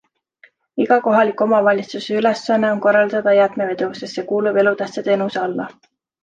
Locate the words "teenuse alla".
5.11-5.71